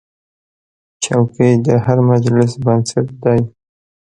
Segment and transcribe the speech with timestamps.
[1.03, 3.39] چوکۍ د هر مجلس بنسټ دی.